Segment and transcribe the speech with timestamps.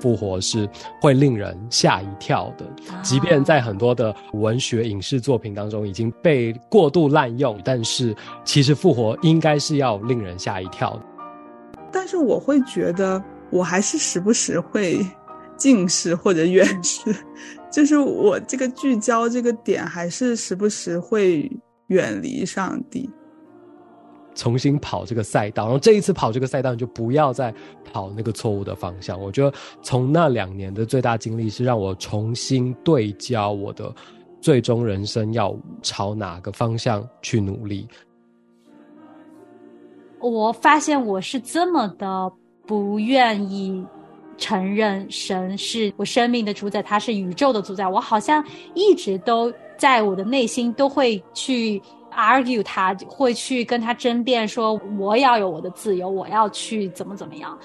[0.00, 0.68] 复活是
[1.00, 2.66] 会令人吓一跳的，
[3.02, 11.02] 即便在很多的文学影视作品当中已经被过度滥用，但是其实复活应该是要令人吓一跳的。
[11.90, 14.98] 但是我会觉得，我还是时不时会
[15.56, 17.00] 近视或者远视，
[17.72, 21.50] 就是我这个聚焦这个点还是时不时会
[21.86, 23.08] 远离上帝。
[24.34, 27.54] 重新跑这个赛道，然后这一次跑这个赛道，你就不要再
[27.84, 29.20] 跑那个错误的方向。
[29.20, 33.94] 我觉得从那两年的最大经历是让我重新对焦我的
[34.40, 37.86] 最终人生要朝哪个方向去努力。
[40.20, 42.32] 我发现我是这么的
[42.66, 43.86] 不愿意
[44.36, 47.86] 承认神是我生命的主宰，他是宇宙的主宰。
[47.86, 48.44] 我好像
[48.74, 51.80] 一直都在我的内心都会去。
[52.14, 57.58] Argue 他会去跟他争辩说我要有我的自由，我要去怎么怎么样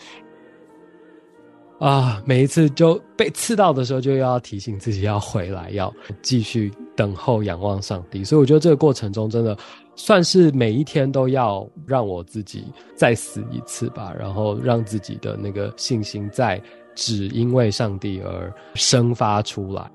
[1.79, 2.21] 啊！
[2.25, 8.21] 每一次就被刺到的时候，就要提醒自己要回来，要继续等候、仰望上帝。
[8.21, 9.57] 所以我觉得这个过程中，真的
[9.95, 16.61] 算是每一天都要让我自己再死一次吧，然后让自己的那个信心再
[16.95, 19.89] 只因为上帝而生发出来。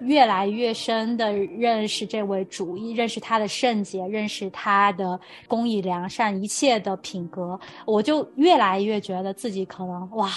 [0.00, 10.28] 越来越深的认识这位主，认识他的圣洁，认识他的公义良善，一切的品格，我就越来越觉得自己可能哇，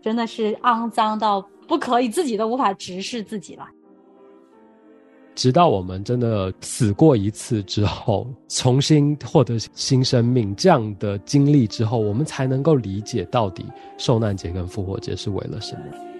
[0.00, 3.68] 真的是肮脏到不可以，自己都无法直视自己了。
[5.34, 13.64] 直到我们真的死过一次之后，重新获得新生命这样的经历之后，我们才能够理解到底
[13.96, 16.11] 受难节跟复活节是为了什么。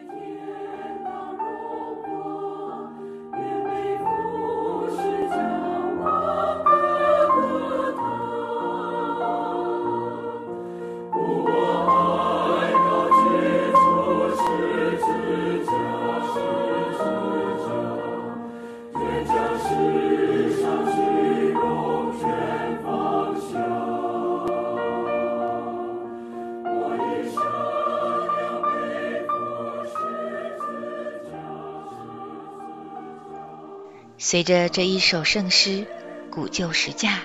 [34.32, 35.81] 随着这一首圣诗
[36.31, 37.16] 《古旧十架》，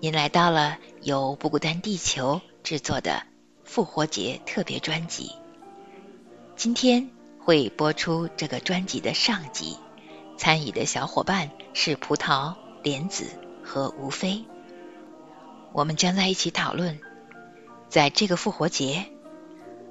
[0.00, 3.22] 您来到了由不孤单地球制作的
[3.64, 5.32] 复活节特别专辑。
[6.56, 9.76] 今天会播出这个专辑的上集，
[10.38, 13.26] 参与的小伙伴是葡萄、莲子
[13.62, 14.42] 和吴飞。
[15.74, 16.98] 我们将在一起讨论，
[17.90, 19.04] 在这个复活节，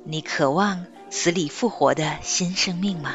[0.06, 3.14] 你渴望死里复活的新生命吗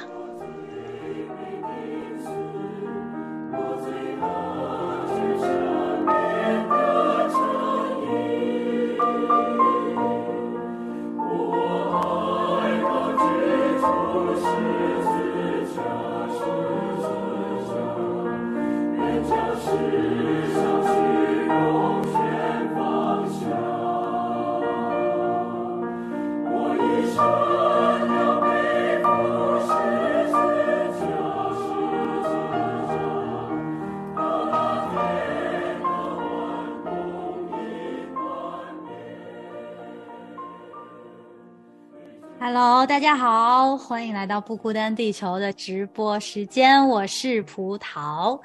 [43.02, 48.40] 大家好，欢迎来到不孤单地球的直播时间，我是葡萄。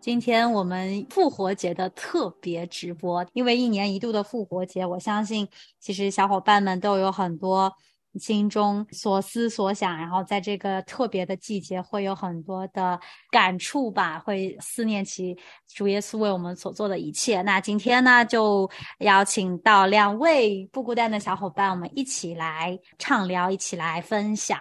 [0.00, 5.48] 今天我们复活节的特别直播，因为一年一度的复活节，我相信
[5.80, 7.72] 其实小伙伴们都有很多。
[8.18, 12.98] 心中所思所想，然后在这个特别的季节，会有很多的
[13.30, 15.36] 感触吧，会思念起
[15.74, 17.42] 主耶稣为我们所做的一切。
[17.42, 24.58] 那今天呢，就邀请到两位不孤单的小伙伴，我们一起来畅聊，一起来分享。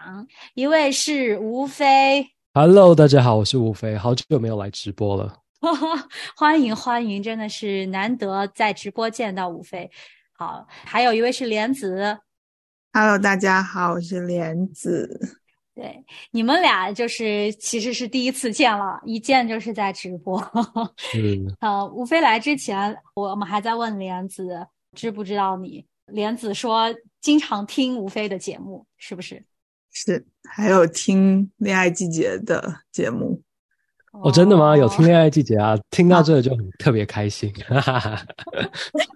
[0.54, 5.38] 一位是吴飞，Hello，大家好，我是吴飞，好久没有来直播了，
[6.36, 9.90] 欢迎欢迎，真的是难得在直播见到吴飞。
[10.38, 12.18] 好，还有一位是莲子。
[12.98, 15.38] Hello，大家好，我是莲子。
[15.76, 16.02] 对，
[16.32, 20.40] 你们俩就是其实是第一次见了，一见就是在直播。
[21.14, 25.86] 嗯，呃，吴飞来之前，我们还在问莲子知不知道你。
[26.06, 26.86] 莲子说
[27.20, 29.44] 经常听吴飞的节目，是不是？
[29.92, 33.42] 是，还有听恋爱季节的节目。
[34.24, 34.78] 哦，真的吗？
[34.78, 35.78] 有听恋爱季节啊？
[35.90, 37.54] 听到这就很特别开心。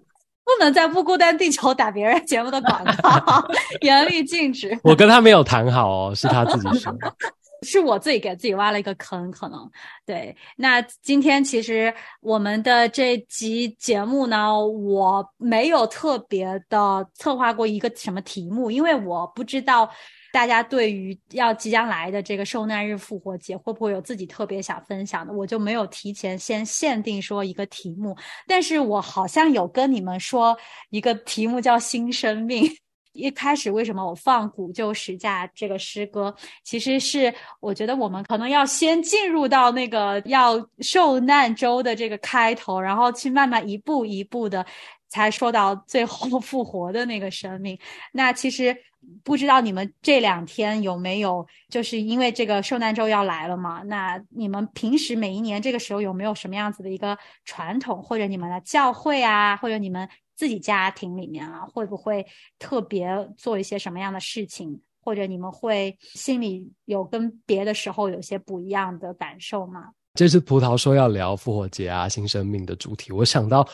[0.59, 3.47] 不能在不孤单地球打别人节目的广告，
[3.79, 4.77] 严厉禁止。
[4.83, 6.93] 我跟他没有谈好哦，是他自己说。
[7.63, 9.69] 是我自己给自己挖了一个坑，可能
[10.05, 10.35] 对。
[10.57, 19.89] 那今天其实我们的这集节目呢，我没有特别的策划过一个什么题目，因为我不知道
[20.31, 28.15] 大家对于要即将来的这个受难日复活节会不会有自己特别想分享的，我就没有提前先限定说一个题目。
[28.47, 30.57] 但是我好像有跟你们说
[30.89, 32.63] 一个题目叫新生命。
[33.13, 36.33] 一开始为什么我放《古旧时价》这个诗歌，
[36.63, 44.63] 其实是我觉得我们可能要先进入到那个要受难周的这个开头，然后去慢慢一步一步的，
[45.09, 47.77] 才说到最后 复活的那个生命。
[48.13, 48.75] 那其实
[49.23, 53.81] 不知道你们这两天有没有，就是因为这个受难周要来了嘛？
[53.83, 60.07] 那你们平时每一年这个时候有没有什么样子的一个传统，或者你们的教会啊，或者你们？
[60.39, 62.25] 自己家庭里面啊，会不会
[62.57, 69.89] 特别做一些什么样的事情，或者你们会心里有跟别的时候有些不一样的感受吗？
[70.13, 73.67] 这次葡萄说要聊复活节啊，新生命的主题，我想到，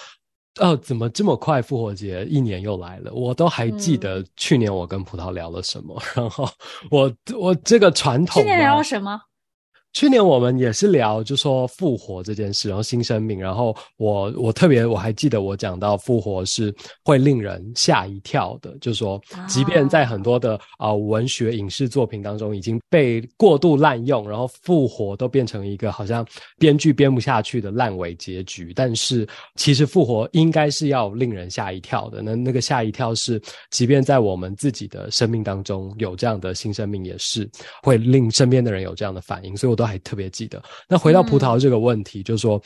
[0.61, 3.13] 哦，怎么这么快复活节一年又来了？
[3.13, 6.47] 我都还记得去年我跟葡萄聊了什么，然后
[6.89, 9.19] 我我这个传统，去年聊了什么？
[9.95, 16.75] 去年我们也是聊，就说复活这件事，然后新生命，然后我我特别我还记得我讲到复活是
[17.05, 26.27] 会令人吓一跳的，就是说，即便在很多的啊文学影视作品当中已经被过度滥用，然后复活都变成一个好像
[26.59, 29.25] 编剧编不下去的烂尾结局，但是
[29.55, 32.21] 其实复活应该是要令人吓一跳的。
[32.21, 33.41] 那那个吓一跳是，
[33.71, 37.49] 即便在我们自己的生命当中有这样的新生命，也是
[37.81, 39.84] 会令身边的人有这样的反应，所以我都。
[39.85, 40.61] 还特别记得。
[40.87, 42.61] 那回到葡萄这个问题，就是说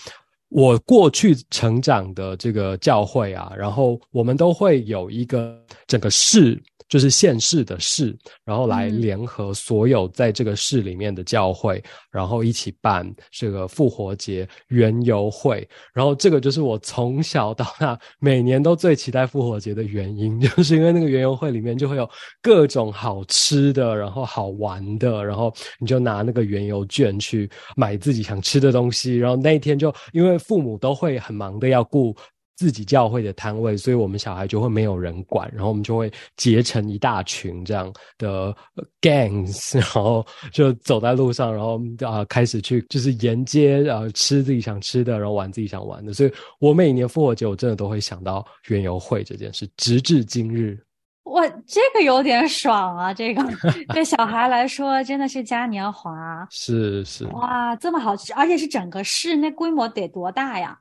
[0.50, 5.58] 我过去成长的这个教会啊，然后我们都会有一个
[5.88, 6.62] 整个市。
[6.90, 11.82] 就是县市的市，然后来联合所有在这个市里面的教会，
[12.12, 15.66] 然后一起办这个复活节园游会。
[15.94, 22.10] 然后这个就是我从小到大每年都最期待复活节的原因， 就是因为那个园游会里面就会有
[22.42, 29.16] 各种好吃的，然后好玩的，然后你就拿那个园游券去买自己想吃的东西。
[29.16, 32.16] 然后那一天就因为父母都会很忙的要顾。
[32.60, 38.54] 自己教会的摊位，所以我们小孩就会没有人管，然后我们就会结成一大群这样的
[39.00, 46.12] gangs， 然后就走在路上，然后啊开始去就是沿街啊吃自己想吃的，然后玩自己想玩的。
[46.14, 50.78] 所以我每年复活节我真的都会想到园游会这件事，直至今日。
[51.24, 53.14] 哇，这个有点爽啊！
[53.14, 53.42] 这个
[53.94, 56.46] 对小孩来说真的是嘉年华。
[56.52, 57.24] 是是。
[57.28, 60.78] 哇，这么好吃，而且是整个市，那规模得多大呀？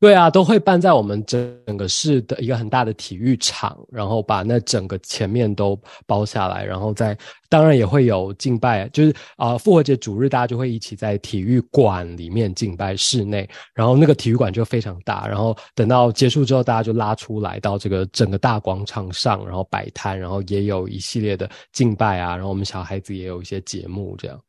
[0.00, 7.18] 对啊，都会办在我们整个市的一个很大的体育场，然后把那整个前面都包下来，然后在
[7.48, 24.40] 当然也会有敬拜，就是啊复活节主日大家就会一起在体育馆里面敬拜室内，然后那个体育馆就非常大，然后等到结束之后大家就拉出来到这个整个大广场上，然后摆摊，然后也有一系列的敬拜啊，然后我们小孩子也有一些节目这样。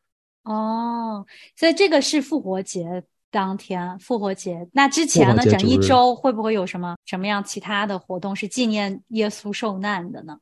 [0.44, 1.26] 哦，
[1.56, 2.86] 所以这个是复活节。
[3.32, 5.44] 当天复活节，那之前呢？
[5.44, 10.38] 整一周会不会有什么什么样其他的活动是纪念耶稣受难的呢？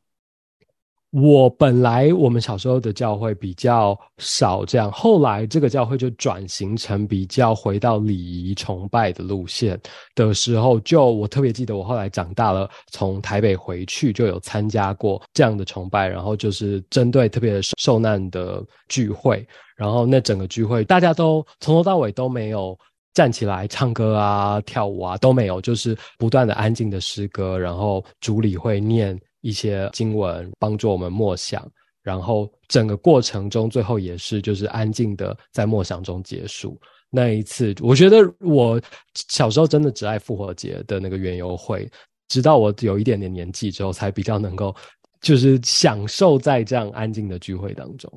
[1.19, 9.79] 我本来我们小时候的教会比较少这样，后来这个教会就转型成比较回到礼仪崇拜的路线
[10.13, 19.43] 的时候，就我特别记得我后来长大了，从台北回去就有参加过这样的崇拜，然后就是针对特别受难的聚会。
[19.75, 22.77] 然后那整个聚会，大家都从头到尾都没有
[23.15, 27.57] 站起来唱歌啊、跳舞啊，都没有，就是不断的安静的诗歌。
[27.57, 31.69] 然后主理会念一些经文，帮助我们默想。
[32.01, 36.79] 然后整个过程中，最后也是就是安静的在默想中结束。
[37.09, 38.81] 那一次，我觉得我
[39.29, 41.89] 小时候真的只爱复活节的那个园游会，
[42.29, 44.73] 直到我有一点点年纪之后，才比较能够
[45.19, 48.09] 就是享受在这样安静的聚会当中。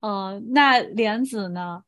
[0.00, 1.82] 哦，那莲子呢？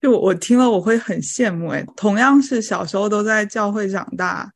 [0.00, 1.84] 就我听了我会很羡慕哎。
[1.96, 4.50] 同样是小时候都在教会长大，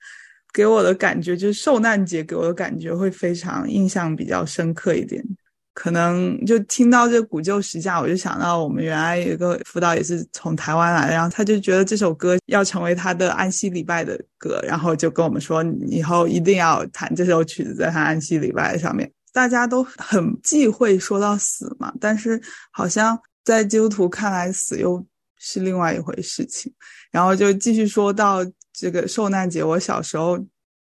[0.52, 5.24] 给我的感觉就是受难节给我的感觉会非常印象比较深刻一点。
[5.72, 19.10] 可能就听到这古旧时价，我就想到我们原来有一个辅导也是从台湾来，然后他就觉得这首歌要成为他的安息礼拜的歌，然后就跟我们说以后一定要弹这首曲子在他安息礼拜上面。
[19.32, 22.38] 大家都很忌讳说到死嘛，但是
[22.72, 25.02] 好像在基督徒看来，死又
[25.38, 26.70] 是另外一回事情。
[27.12, 28.44] 然后就继续说到
[28.80, 30.38] 这个受难节，我小时候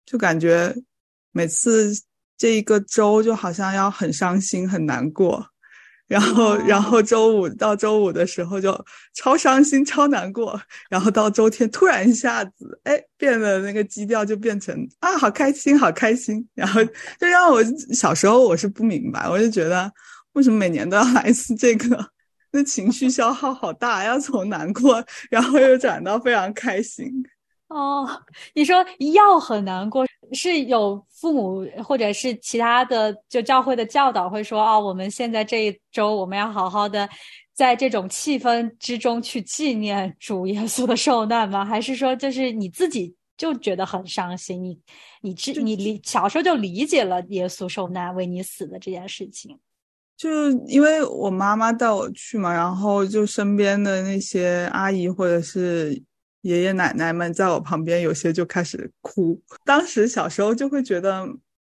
[0.06, 0.72] 就感觉
[1.32, 1.92] 每次
[2.38, 5.44] 这一个周就好像要很伤心、很难过。
[6.06, 16.44] 然后，然后周五到周五的时候就超伤心、超难过，然后到周天突然一下子，哎，变得那个基调就变成啊，好开心，好开心。
[16.54, 19.88] 然后就让我小时候我是不明白，我就觉得
[20.32, 22.04] 为什么每年都要来一次这个，
[22.50, 27.06] 那情绪消耗好大，要从难过，然后又转到非常开心。
[27.70, 28.04] 哦，
[28.52, 28.84] 你说
[29.14, 37.08] 要很难过，是有父母或者是其他的就教会的教导会说，哦，我们现在这一周我们要好好的
[37.54, 41.64] 在这种气氛之中去纪念主耶稣的受难吗？
[41.64, 44.60] 还是说就是你自己就觉得很伤心？
[44.60, 44.76] 你
[45.20, 49.56] 你知你理小时候就理解了耶稣受难为你死的这件事情？
[50.16, 56.02] 就因为我妈妈带我去嘛，然后就身边的那些阿姨或者是。
[56.42, 59.40] 爷爷奶奶们在我旁边，有些就开始哭。
[59.64, 61.26] 当时小时候就会觉得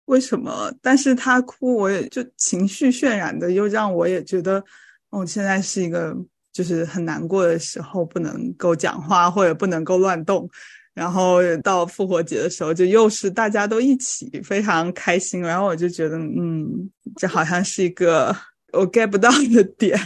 [0.06, 0.72] 为什么？
[0.82, 4.63] 但是他哭，我也就情绪渲染的，又让我也觉得，
[5.10, 6.15] 哦，现在是一个
[6.51, 10.50] 就是很难过的时候，不能够讲话或者不能够乱动。
[10.94, 15.41] 然后到复活节的时候，就又是大家都一起非常开心。
[15.41, 16.68] 然后我就觉得，嗯，
[17.15, 18.36] 这好像是一个
[18.74, 19.98] 我 get 不到的点。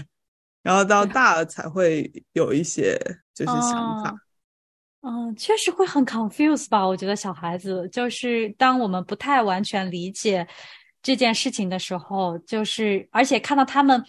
[0.62, 2.96] 然后到大了才会有一些
[3.34, 4.16] 就是想法。
[5.08, 6.84] 嗯，确实会很 confuse 吧？
[6.84, 10.46] 我觉得小孩子就是当我们不太完全理解
[11.04, 14.04] 这件事情的时候，就是而且看到他们，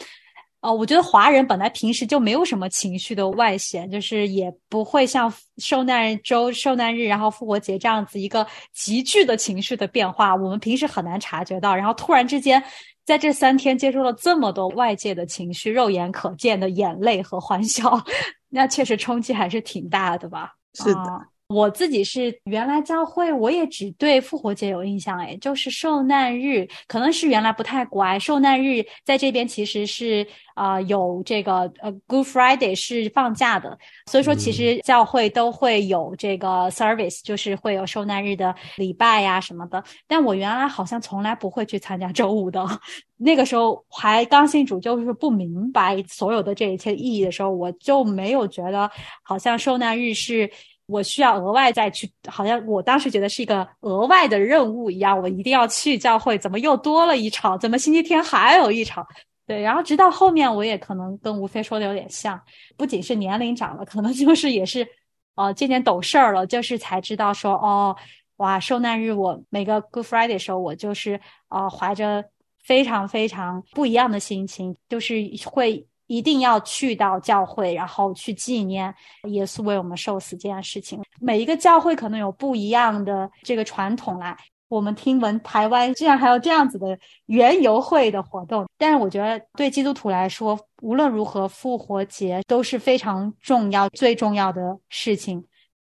[0.63, 11.77] 哦，我觉得华人本来平时就没有什么情绪的外显，就是也不会像受难周、受难日，然后复活节这样子一个急剧的情绪的变化，我们平时很难察觉到。
[11.77, 12.63] 然后突然之间，
[13.05, 18.03] 在这三天接收了这么多外界的情绪，肉眼可见的眼泪和欢笑，
[18.49, 20.56] 那确实冲击还是挺大的吧。
[20.77, 28.19] 是的，我自己是原来教会，我也只对复活节有印象，哎，就是受难日，可能是原来不太乖。
[28.19, 30.27] 受难日在这边其实是
[30.57, 33.79] 啊有这个呃 Good Friday 是放假的，
[34.11, 39.85] 所以说其实教会都会有这个 service，就是会有受难日的礼拜呀什么的。
[40.09, 42.67] 但我原来好像从来不会去参加周五的，
[43.19, 48.91] 那个时候还刚信主，就是不明白所有的这一切意义的时候，我就没有觉得
[49.23, 50.51] 好像受难日是。
[50.87, 56.39] 我需要额外再去，好像我当时觉得是一个额外的任务一样，我一定要去教会。
[56.39, 57.59] 怎么又多了一场？
[57.59, 59.07] 怎么星期天还有一场？
[59.47, 62.41] 对，然后直到后面，我也可能跟吴飞说的有点像，
[62.77, 64.87] 不仅是年龄长了，可能就是也是，
[65.35, 67.97] 呃，渐渐懂事儿了，就是才知道说，哦，
[68.37, 72.25] 哇，受难日我每个 Good Friday 的时候，我就是呃怀着
[72.63, 75.87] 非常非常不一样的心情，就是会。
[76.07, 78.95] 一定要去到教会，然后去纪念
[79.25, 81.03] 耶稣为我们受死这件事情。
[81.21, 84.37] 每一个教会可能有不一样的这个传统啦。
[84.69, 95.45] 我们听闻台湾竟然还有这样子的园游会的活动，但是我觉得对基督徒来说，无论如何复活节都是非常重要、最重要的事情。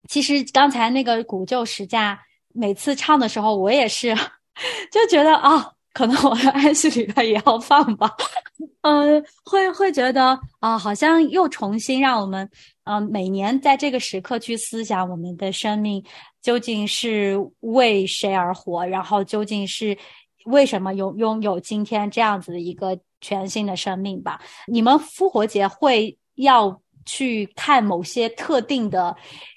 [0.09, 2.19] 其实刚才那个古旧十架
[2.55, 4.15] 每次唱的时候，我也是
[4.91, 5.73] 就觉得啊。
[5.93, 8.11] 可能我的安息礼拜也要放吧，
[8.83, 12.49] 嗯，会会觉得啊，好像又重新让我们，
[12.85, 16.03] 嗯，每年在这个时刻去思想我们的生命
[16.41, 19.97] 究竟是为谁而活，然后究竟是
[20.47, 24.41] 为什么拥拥有今天这样子的一个全新的生命吧。
[24.67, 29.15] 你们复活节会要去看某些特定的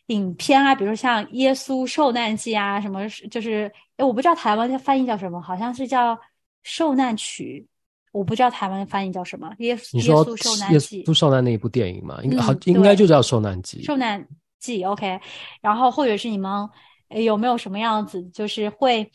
[0.08, 3.72] 影片啊，比如像耶稣受难记啊，什么就是。
[3.96, 6.16] 哎，我不知道台湾的翻译叫什么，好像是叫
[6.64, 7.64] 《受难曲》，
[8.12, 9.54] 我不知道台湾的翻译叫什么。
[9.60, 13.84] 耶稣耶稣受难记，耶稣受难那一部电影嘛，应该好应该就叫《受难记》。
[13.86, 15.20] 受难记，OK。
[15.62, 16.68] 然后或者是你们
[17.10, 19.08] 有没有什么样子，就是会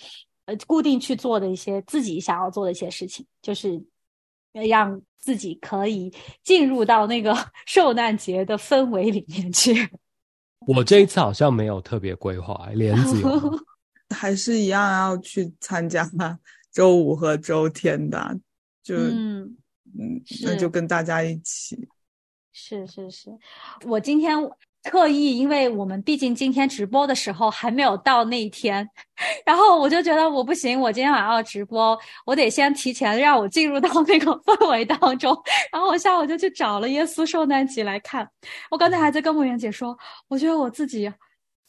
[0.45, 3.83] 呃固定去做的一些自己想要做的一些事情，就是
[4.53, 6.15] 让自己可以
[6.45, 9.75] 进入到那个 受难节的氛围里面去。
[10.67, 13.59] 我这一次好像没有特别规划，莲子有。
[14.17, 16.11] 还是一样要去参加
[16.73, 18.41] 周五和周天的，
[18.83, 19.55] 就嗯，
[20.43, 21.89] 那就跟大家一起。
[22.53, 23.31] 是是是，
[23.85, 24.35] 我今天
[24.89, 28.89] 特意，因为我们毕竟今天直播的时候还没有到那一天，
[29.45, 35.37] 然后我就觉得我不行，我今天晚上要直播，我得先提前让我进入到那个氛围当中。
[35.73, 38.29] 然后我下午就去找了《耶稣受难集》来看。
[38.71, 39.97] 我刚才还在跟梦圆姐说，
[40.29, 41.13] 我觉得我自己。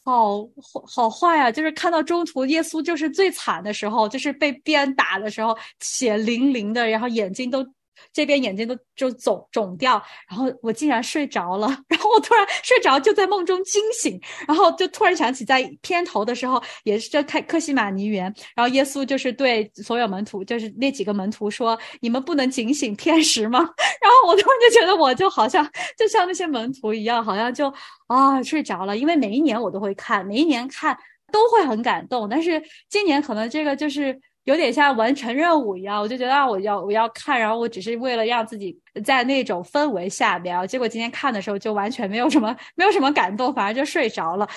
[0.06, 0.40] 好
[0.88, 1.52] 好坏呀！
[1.52, 7.64] 就是看到中途耶稣就是最惨的时候，就是被鞭打的时候，血淋淋的，然后眼睛都
[8.12, 23.60] 这边眼睛都就肿肿掉，然后我竟然睡着了， 然后我突然睡着就在梦中惊醒，然后就突然想起在片头的时候也是在看克西马尼园，然后耶稣就是对所有门徒，就是那几个门徒说：“你们不能警醒天使吗？”
[24.02, 27.74] 然后我突然就觉得我就好像就像那些门徒一样，好像就
[28.08, 30.98] 啊睡着了，因为每一年我都会看，每一年看
[31.32, 34.20] 都会很感动，但是今年可能这个就是。
[34.46, 44.48] 有点像完成任务一样，我就觉得啊，我要我要看，然后我只是为了让自己在那种氛围下面，结果今天看的时候就完全没有什么没有什么感动，反而就睡着了。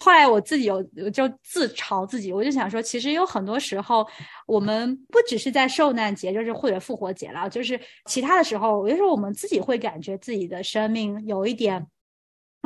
[0.00, 4.06] 后来我自己有就自嘲自己，我就想说，其实有很多时候，
[4.46, 11.84] 我们不只是在受难节，就是或者复活节了，就是其他的时候，有时候我们自己会感觉自己的生命有一点。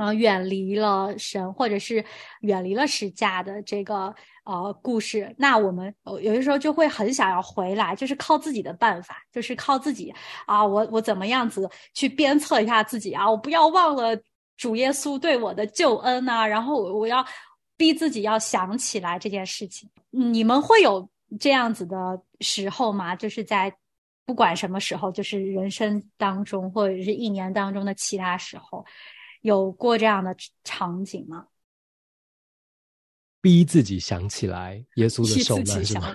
[0.02, 2.04] 啊，远离了神，或者是
[2.40, 4.12] 远离了十架的这个
[4.44, 10.12] 呃故事，那我们有的时候就会很想要回来，就是靠自己的办法，就是靠自己
[10.46, 14.20] 啊，我我怎么样子去鞭策一下自己啊，我不要忘了
[14.56, 17.24] 主耶稣对我的救恩啊，然后我我要
[17.76, 19.88] 逼自己要想起来这件事情。
[20.10, 23.14] 你们会有这样子的时候吗？
[23.14, 23.72] 就是在
[24.26, 28.84] 不管什么时候，就是人生当中或者是一年当中的其他时候。
[29.42, 30.34] 有过这样的
[30.64, 31.46] 场景吗？
[33.40, 36.14] 逼自己想起来耶稣的受难是吗？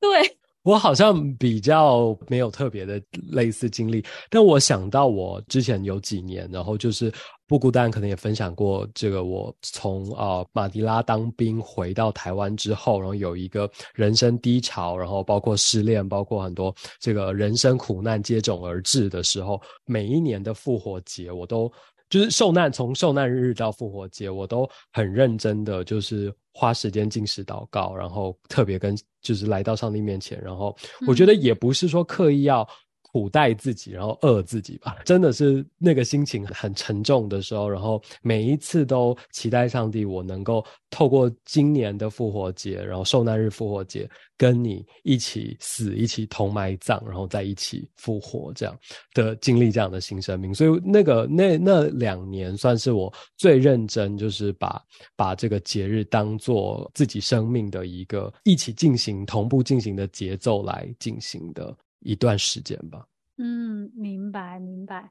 [0.00, 7.12] 对 我好像比较没有特别的类似经历，但我想到我之前有几年，然后就是
[7.48, 9.24] 不孤单，可能也分享过这个。
[9.24, 21.72] 我从啊马迪拉当兵回到台湾之后，然后有一个人生低潮，然后包括失恋，包括很多这个人生苦难接踵而至的时候，每一年的复活节我都。
[22.08, 32.68] 就是受难，从受难日到复活节，我都很认真的，就是花时间进食祷告，然后特别跟就是来到上帝面前，然后我觉得也不是说刻意要。
[33.02, 48.78] 苦待自己，然后饿自己吧， 真的是那个心情很沉重的时候，然后每一次都期待上帝，我能够透过今年的复活节，然后受难日复活节，跟你一起死，一起同埋葬，然后再一起复活，这样
[49.14, 50.54] 的经历这样的新生命。
[50.54, 54.78] 所以那个那那两年算是我最认真，就是把
[55.16, 61.74] 把这个节日当做自己生命的一个一起进行、同步进行的节奏来进行的。
[62.00, 63.06] 一段时间吧。
[63.36, 65.10] 嗯，明白明白。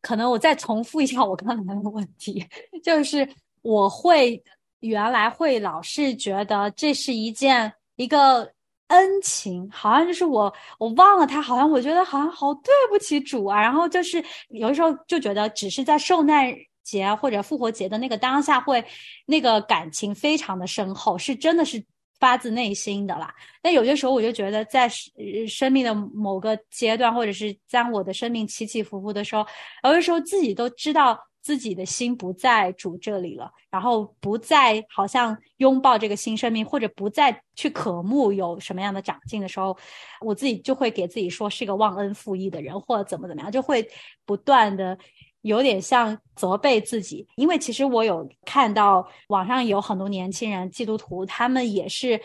[0.00, 2.44] 可能我再重复一下我刚才的问题，
[2.82, 3.28] 就是
[3.62, 4.42] 我会
[4.80, 8.52] 原来会老是觉得这是一件一个
[8.88, 13.60] 恩情，好像就是我我忘了他，好像我觉得好像好对不起主啊。
[13.60, 18.84] 然后就是有的时候就觉得只是在受难节或者复活节的那个当下，会
[19.26, 21.84] 那个感情非常的深厚，是真的是。
[22.20, 24.88] 发自内心的啦，那有些时候我就觉得，在
[25.48, 29.46] 生命的某个阶段，或者是当我的生命起起伏伏的时候，
[29.84, 39.76] 有的时候自己都知道自己的心不在主这里了，然后不再好像拥抱这个新生命，或者不再去渴慕有什么样的长进的时候，
[40.20, 43.88] 我自己就会给自己说是一个忘恩负义的人，或者怎么怎么样，就会
[44.26, 44.98] 不断的。
[45.42, 52.20] 有点像责备自己，因为其实我有看到网上有很多年轻人基督徒，他们也是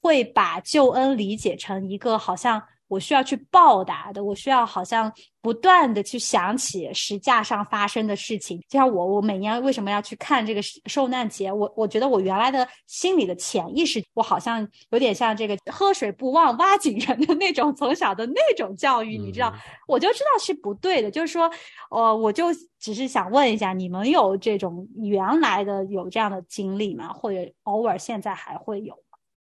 [0.00, 2.62] 会把救恩理解成一个好像。
[2.88, 8.58] 我需要去报答的，我需要好像不断的去想起石架上发生的事情。
[8.68, 11.52] 就像我，我每年为什么要去看这个受难节？
[11.52, 19.52] 我我觉得我原来的心里的潜意识，我好像有点像这个喝水不忘挖井人的那种从小的那种教育，你知道，
[19.88, 21.10] 我就知道是不对的。
[21.10, 21.50] 就是说，
[21.90, 22.46] 呃，我就
[22.78, 27.12] 只是想问一下，你们有这种原来的有这样的经历吗？
[27.12, 28.96] 或者偶尔现在还会有？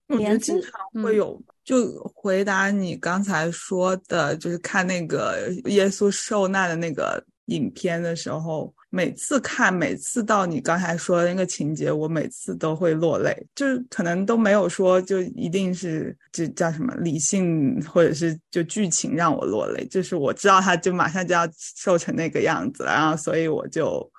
[0.08, 1.40] 我觉得经常会有。
[1.68, 13.36] 就回答你刚才说的，就是看那个耶稣受难的那个影片的时候，每次看，每次到你刚才说的那个情节，我每次都会落泪。
[13.54, 19.86] 就是可能都没有说，就一定是就叫什么理性，或者是就剧情让我落泪。
[19.88, 24.10] 就是我知道他就马上就要瘦成那个样子了，然后所以我就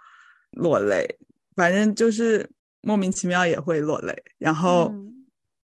[0.50, 1.08] 落泪。
[1.56, 2.46] 反正就是
[2.82, 4.14] 莫名其妙也会落泪。
[4.37, 4.92] 然后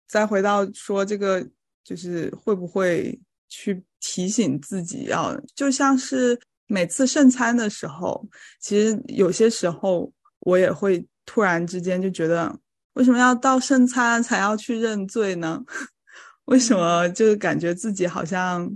[0.10, 1.48] 再回到说这个。
[1.84, 8.24] 就是会不会去提醒自己要，就像是每次圣餐的时候，
[8.60, 10.12] 其实有些时候
[10.42, 12.56] 我也会突然之间就觉得，
[12.94, 15.64] 为什么要到圣餐才要去认罪呢？
[16.46, 18.70] 为什么就是感觉自己好像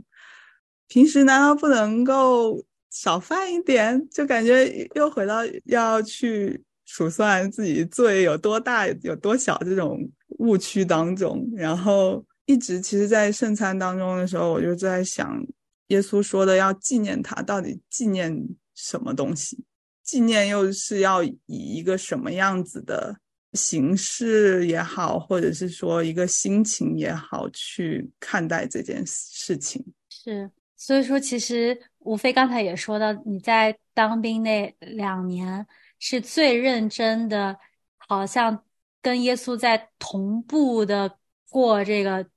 [0.87, 4.09] 平时难道不能够少犯一点？
[4.09, 9.99] 就感觉又回到要去数算自己罪有多大有多小这种
[10.39, 12.25] 误区当中，然后。
[12.45, 15.41] 一直其实，在圣餐当中的时候，我就在想，
[15.87, 18.35] 耶稣说的要纪念他，到底纪念
[18.75, 19.63] 什么东西？
[20.03, 23.15] 纪念又是要以一个什么样子的
[23.53, 29.81] 形式也好，或者是说一个心情也好去看待这件事情？
[30.09, 35.65] 是，所以说其实吴非刚才也说到，你在当兵那两年
[35.99, 37.57] 是最认真的，
[37.95, 38.65] 好像
[39.01, 41.17] 跟耶稣在同步的
[41.49, 42.27] 过这个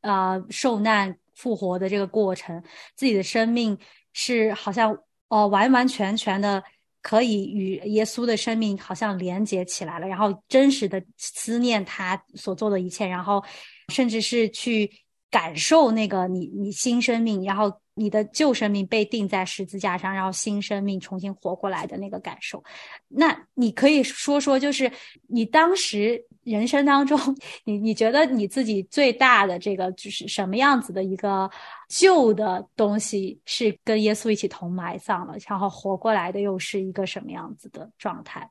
[0.00, 2.62] 呃受难复活的这个过程，
[2.94, 3.78] 自己的生命
[4.12, 4.96] 是好像
[5.28, 6.62] 哦完完全全的。
[7.02, 13.42] 可以与耶稣的生命好像连接起来了，然后真实的思念他所做的一切，然后
[13.88, 14.90] 甚至是去
[15.30, 22.62] 感受那个你你新生命，然后你的旧生命被钉在十字架上，然后新生命重新活过来的那个感受。
[23.08, 24.92] 那你可以说说，就是
[25.26, 26.26] 你当时。
[26.42, 27.18] 人生当中，
[27.64, 31.50] 你你觉得你自己最大的这个就是什么样子的一个
[31.88, 38.50] 旧的东西是跟耶稣一起同埋葬了，然后活过来的又是一个什么样子的状态？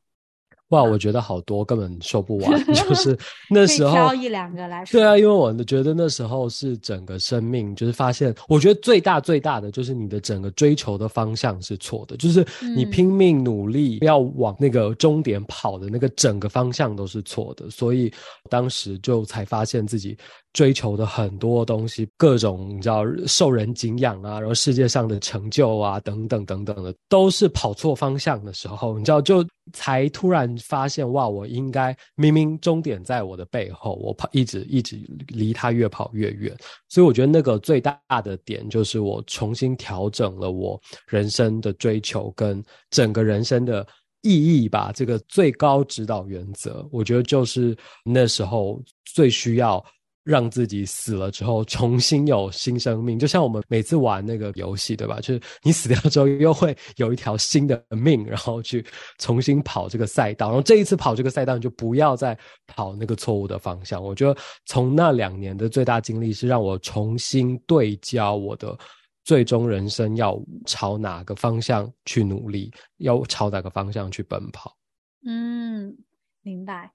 [0.70, 3.18] 哇，我觉得好多根本说不完， 就是
[3.50, 5.00] 那时候挑一两个来说。
[5.00, 18.12] 对啊，因为我觉得那时候是整个生命，就是发现，我觉得最大最大的就是你的整个追求的方向是错的，就是你拼命努力要往那个终点跑的那个整个方向都是错的，所以
[18.50, 20.18] 当时就才发现自己。
[20.52, 36.56] 追求的很多东西，各种你知道受人敬仰啊，然后世界上的成就啊，等等等等的，都是跑错方向的时候，你知道就才突然发现哇，我应该明明终点在我的背后，我跑一直一直离他越跑越远，
[36.88, 43.86] 所以我觉得那个最大的点就是我重新调整了我人生的追求跟整个人生的
[44.22, 49.84] 意义吧，这个最高指导原则，我觉得就是那时候最需要。
[50.30, 55.20] 让自己死了之后重新有新生命，就像我们每次玩那个游戏，对吧？
[55.22, 58.86] 就是你死掉之后又会有一条新的命，然后去
[59.18, 60.50] 重新跑这个赛道。
[60.50, 62.38] 然后这一次跑这个赛道，你就不要再
[62.68, 64.04] 跑那个错误的方向。
[64.04, 68.78] 我觉得从那两年的最大经历是让我重新对焦我的
[69.24, 74.78] 最终人生要朝哪个方向去努力，要朝哪个方向去奔跑。
[75.26, 75.98] 嗯，
[76.44, 76.92] 明白。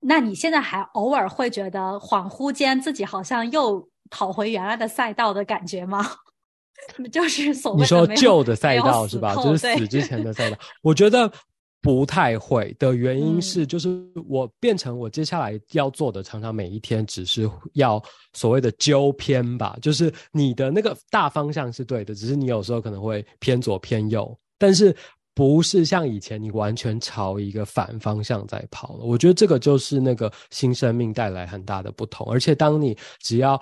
[0.00, 6.06] 那你现在还偶尔会觉得恍惚间自己好像又跑回原来的赛道的感觉吗？
[7.10, 9.34] 就是所谓你说旧的赛道是吧？
[9.34, 10.56] 就是死之前的赛道。
[10.82, 11.30] 我觉得
[11.82, 13.88] 不太会的原因是，就是
[14.28, 18.00] 我变成我接下来要做的，常常每一天只是要
[18.32, 19.76] 所谓的纠偏吧。
[19.82, 24.94] 就是你的那个大方向是对的，只是你有时候可能会偏左偏右，但是。
[25.38, 32.26] 不是像以前你完全朝一个反方向在跑了，我觉得这个就是那个新生命带来很大的不同。
[32.28, 33.56] 而且当你只要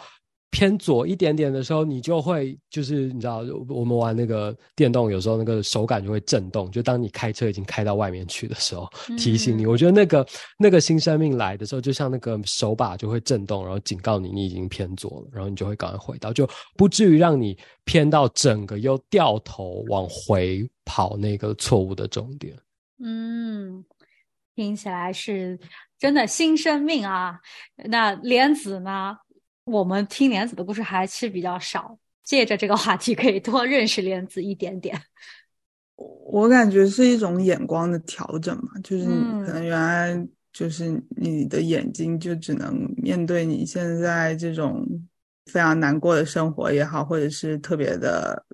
[0.57, 6.71] 偏左一点点的时候，你就会就是你知道，我们玩那个电动，有时候那个手感就会震动。
[6.71, 8.89] 就当你开车已经开到外面去的时候，
[9.19, 9.67] 提醒你。
[9.67, 10.27] 我觉得那个
[10.59, 20.67] 那个新生命来的时候，就像那个手把就会震动，然后警告你你已经偏左了，然后你就会赶快回到，就不至于让你偏到整个又掉头往回。
[20.89, 22.57] 跑那个错误的终点，
[23.03, 23.85] 嗯，
[24.55, 25.59] 听起来是
[25.99, 27.41] 真的新生命啊。
[27.75, 29.19] 那莲子呢？
[29.67, 35.01] 我们听莲子的故事还是比较少，借着这个话题可以多认识莲子一点点。
[35.97, 44.87] 我感觉是一种眼光的调整嘛，就是你可能原来就是你的眼睛就只能面对你现在这种
[45.47, 48.45] 非常难过的生活也好，或者是特别的。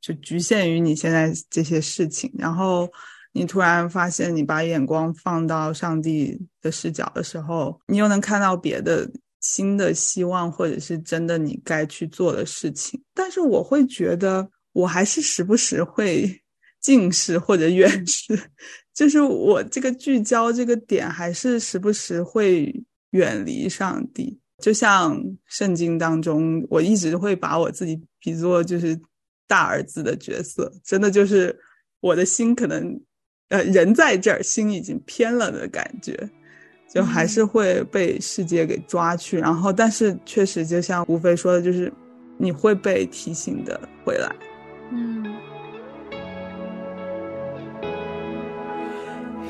[0.00, 2.86] 就局限于你现在这些事情，然后
[3.32, 9.10] 你突然发现，你把眼光放到上帝的视角的时候，你又能看到别的
[9.44, 12.98] 新的希望，或者是真的你该去做的事情。
[13.12, 16.42] 但是我会觉得，我还是时不时会
[16.80, 18.38] 近视或者远视，
[18.94, 22.72] 就是我这个聚焦这个点，还是时不时会
[23.10, 24.40] 远离上帝。
[24.62, 28.98] 就像圣经当中，我一直会把我自己比作就是。
[29.46, 31.54] 大儿子的角色，真的就是
[32.00, 32.98] 我的心可能，
[33.50, 36.18] 呃，人在这儿，心已经偏了的感觉，
[36.94, 39.38] 就还是会被世界给抓去。
[39.38, 41.92] 然后，但是确实，就像吴飞说的，就是
[42.38, 44.30] 你会被提醒的回来。
[44.90, 45.24] 嗯。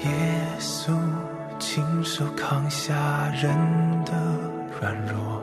[0.02, 0.11] 耶
[0.59, 0.92] 稣
[1.59, 3.54] 亲手扛下人
[4.04, 4.12] 的
[4.80, 5.42] 软弱，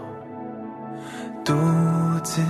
[1.45, 1.53] 独
[2.23, 2.41] 自。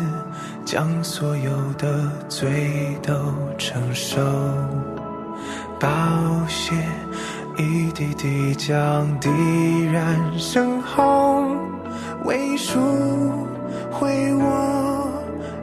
[0.64, 3.14] 将所有的罪都
[3.58, 4.22] 承受，
[5.80, 5.90] 宝
[6.48, 6.76] 血
[7.62, 9.30] 一滴滴将滴
[9.94, 11.56] 染深红，
[12.26, 12.80] 为数
[13.92, 15.08] 挥我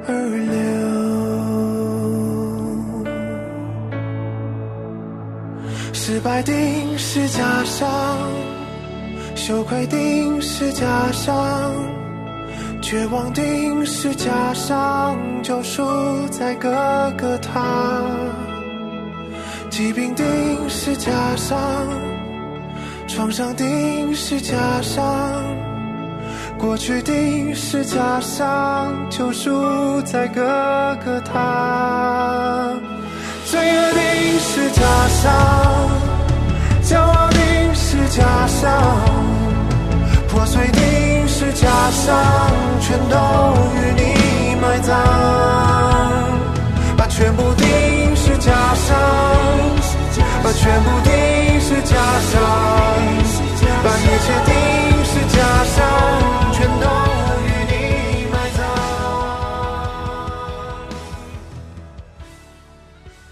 [0.06, 0.14] 而
[0.52, 0.58] 流？
[5.92, 7.88] 失败定是假象，
[9.34, 11.34] 羞愧定是假象，
[12.80, 15.82] 绝望定是假象，救赎
[16.30, 16.70] 在各
[17.16, 18.47] 个他。
[19.78, 20.26] 疾病定
[20.68, 21.56] 是假伤，
[23.06, 25.04] 创伤定是假伤，
[26.58, 30.42] 过去定是假伤，救赎在各
[31.04, 32.72] 个他。
[33.44, 35.30] 罪恶定是假伤，
[36.82, 38.72] 骄傲定是假伤，
[40.28, 42.16] 破碎定是假伤，
[42.80, 43.16] 全都
[43.76, 46.38] 与你埋葬。
[47.18, 47.66] 全部定
[48.14, 48.96] 是假象，
[50.40, 52.40] 把全部钉十架上，
[53.83, 54.54] 把一切定
[55.04, 55.76] 是假象，
[56.52, 56.87] 全都
[57.42, 57.74] 与你
[58.31, 58.62] 埋葬。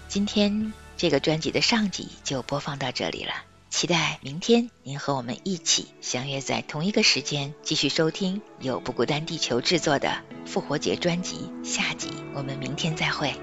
[0.09, 3.31] 今天这个专辑的上集就播放到这里了，
[3.69, 12.09] 期待明天您和我们一起相约在同一个时间，继续收听由不孤单地球制作的复活节专辑下集。
[12.35, 13.33] 我们明天再会。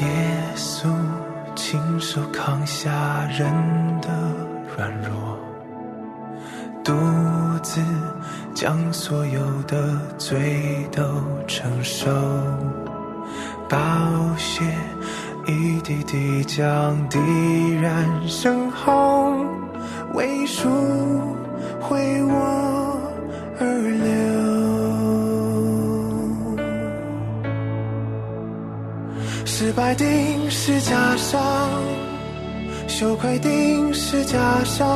[0.00, 0.06] 耶
[0.56, 0.88] 稣
[1.54, 2.90] 亲手扛下
[3.38, 3.52] 人
[4.00, 4.08] 的
[4.74, 5.38] 软弱，
[6.82, 6.92] 独
[7.62, 7.82] 自
[8.54, 11.02] 将所有的罪都
[11.46, 12.10] 承受，
[13.68, 13.78] 宝
[14.38, 14.64] 血
[15.46, 17.18] 一滴滴将地
[17.82, 19.46] 染深红，
[20.14, 20.66] 为赎
[21.78, 22.98] 回我
[23.58, 23.66] 而
[24.02, 24.19] 流。
[29.62, 31.38] 失败定是假象，
[32.88, 34.88] 羞愧定是假象，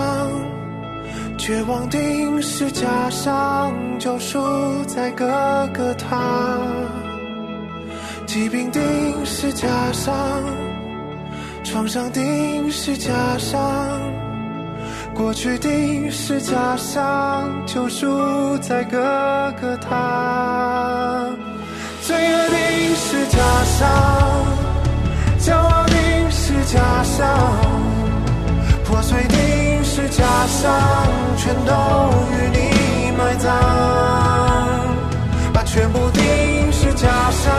[1.37, 5.27] 绝望定是假象，救赎在各
[5.75, 6.57] 个他。
[8.25, 8.83] 疾病定
[9.23, 10.15] 是假象，
[11.63, 13.61] 创伤定是假象，
[15.13, 18.97] 过去定是假象，救赎在各
[19.61, 21.29] 个他。
[22.01, 24.14] 罪恶定是假象。
[29.07, 30.73] 碎定是假象，
[31.37, 31.73] 全都
[32.33, 33.53] 与你埋葬。
[35.53, 37.53] 把全部定是假象，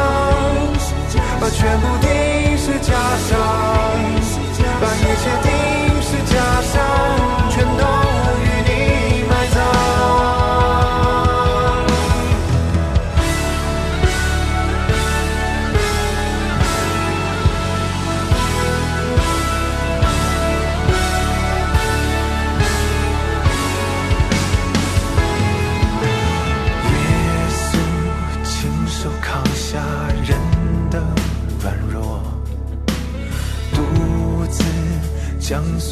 [1.40, 2.94] 把全部定是假
[3.28, 3.38] 象，
[4.82, 5.50] 把一切定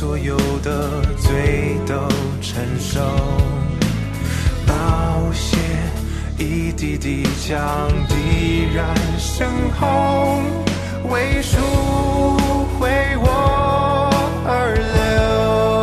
[0.04, 1.96] 所有的罪都
[2.42, 3.00] 承受，
[4.68, 5.56] 宝血
[6.38, 9.48] 一滴滴将地染深
[9.80, 10.44] 红，
[11.10, 11.56] 为赎
[12.78, 12.90] 回
[13.22, 14.12] 我
[14.46, 15.82] 而流。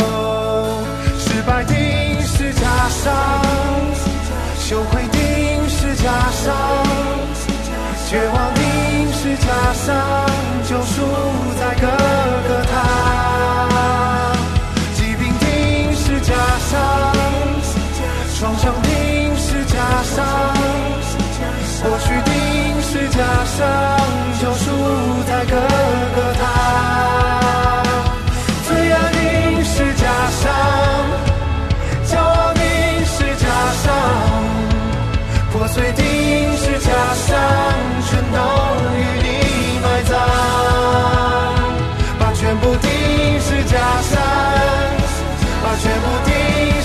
[1.19, 1.75] 失败钉
[2.21, 3.11] 十架上，
[4.59, 6.55] 羞愧钉十架上，
[8.07, 9.97] 绝望钉十架上，
[10.69, 11.09] 救赎
[11.59, 11.87] 在各
[12.49, 13.10] 个他，
[18.41, 20.25] 装上定是假伤，
[21.83, 22.33] 或许定
[22.81, 23.69] 是假伤，
[24.41, 24.65] 就输
[25.29, 25.57] 在哥
[26.17, 27.83] 哥他。
[28.67, 30.51] 只要定是假伤，
[32.07, 32.63] 骄傲定
[33.05, 33.47] 是假
[33.83, 33.93] 伤，
[35.53, 37.37] 破碎定是假伤，
[38.09, 38.39] 全都
[38.97, 39.29] 与你
[39.83, 40.19] 埋葬。
[42.19, 42.89] 把全部定
[43.39, 44.19] 是假伤，
[45.63, 46.33] 把全部定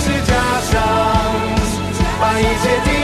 [0.03, 0.33] 是假
[0.69, 1.14] 伤。
[2.41, 2.94] 一切。